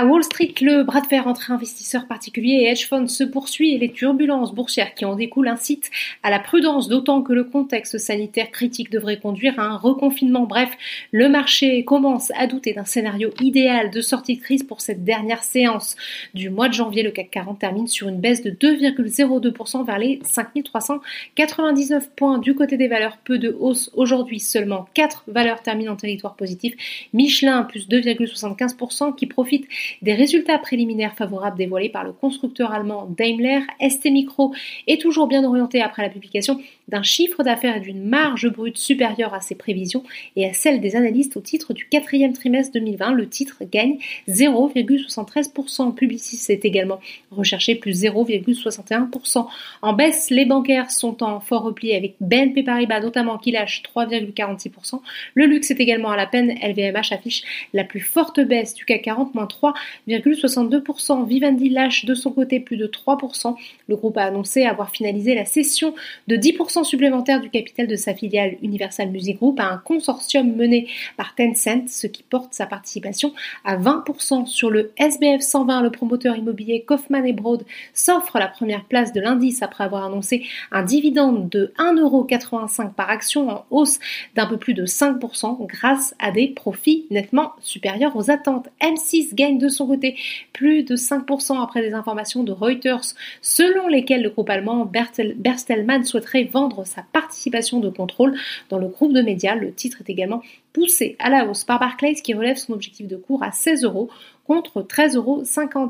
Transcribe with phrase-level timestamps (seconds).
[0.00, 3.74] À Wall Street, le bras de fer entre investisseurs particuliers et hedge funds se poursuit
[3.74, 5.90] et les turbulences boursières qui en découlent incitent
[6.22, 10.46] à la prudence, d'autant que le contexte sanitaire critique devrait conduire à un reconfinement.
[10.46, 10.70] Bref,
[11.12, 15.44] le marché commence à douter d'un scénario idéal de sortie de crise pour cette dernière
[15.44, 15.96] séance.
[16.32, 20.18] Du mois de janvier, le CAC 40 termine sur une baisse de 2,02% vers les
[20.22, 22.38] 5399 points.
[22.38, 26.72] Du côté des valeurs, peu de hausse aujourd'hui, seulement 4 valeurs terminent en territoire positif.
[27.12, 29.66] Michelin plus 2,75% qui profite
[30.02, 34.54] des résultats préliminaires favorables dévoilés par le constructeur allemand Daimler, ST Micro
[34.86, 39.32] est toujours bien orienté après la publication d'un chiffre d'affaires et d'une marge brute supérieure
[39.34, 40.02] à ses prévisions
[40.36, 43.12] et à celle des analystes au titre du quatrième trimestre 2020.
[43.12, 45.94] Le titre gagne 0,73%.
[45.94, 49.46] Publicis est également recherché plus 0,61%.
[49.82, 55.00] En baisse, les bancaires sont en fort repli avec BNP Paribas notamment qui lâche 3,46%.
[55.34, 56.50] Le luxe est également à la peine.
[56.62, 61.26] LVMH affiche la plus forte baisse du CAC 40, moins 3,62%.
[61.26, 63.54] Vivendi lâche de son côté plus de 3%.
[63.88, 65.94] Le groupe a annoncé avoir finalisé la cession
[66.26, 70.88] de 10% supplémentaire du capital de sa filiale Universal Music Group à un consortium mené
[71.16, 73.32] par Tencent, ce qui porte sa participation
[73.64, 75.82] à 20% sur le SBF 120.
[75.82, 77.64] Le promoteur immobilier Kaufman Broad
[77.94, 83.48] s'offre la première place de l'indice après avoir annoncé un dividende de 1,85€ par action
[83.50, 83.98] en hausse
[84.34, 88.68] d'un peu plus de 5% grâce à des profits nettement supérieurs aux attentes.
[88.80, 90.16] M6 gagne de son côté
[90.52, 96.44] plus de 5% après des informations de Reuters selon lesquelles le groupe allemand Bertelsmann souhaiterait
[96.44, 98.36] vendre sa participation de contrôle
[98.68, 99.54] dans le groupe de médias.
[99.54, 103.16] Le titre est également poussé à la hausse par Barclays qui relève son objectif de
[103.16, 104.10] cours à 16 euros
[104.50, 105.42] contre 13,50 euros.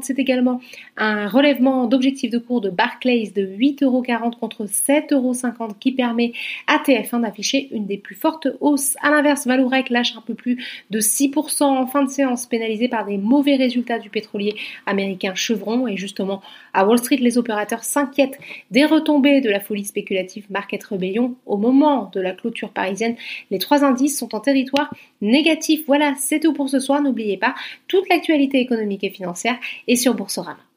[0.03, 0.61] C'est également
[0.99, 4.03] un relèvement d'objectif de cours de Barclays de 8,40 euros
[4.39, 5.33] contre 7,50 euros
[5.81, 6.35] qui permet
[6.67, 8.97] à TF1 d'afficher une des plus fortes hausses.
[9.01, 13.07] A l'inverse, Valourec lâche un peu plus de 6% en fin de séance pénalisé par
[13.07, 16.43] des mauvais résultats du pétrolier américain Chevron et justement
[16.75, 18.39] à Wall Street les opérateurs s'inquiètent
[18.71, 23.17] des retombées de la folie spéculative Market Rebellion au moment de la clôture parisienne.
[23.51, 24.41] Les trois indices sont en
[25.21, 25.83] négatif.
[25.87, 27.03] Voilà, c'est tout pour ce soir.
[27.03, 27.55] N'oubliez pas
[27.89, 29.59] toute l'actualité économique et financière
[29.89, 30.70] est sur Boursorama.